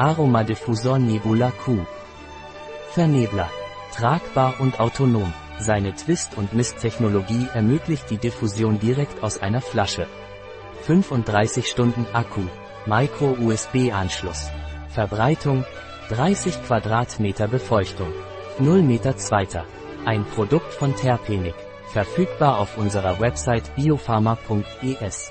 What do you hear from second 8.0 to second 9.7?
die Diffusion direkt aus einer